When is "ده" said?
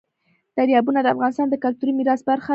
2.47-2.49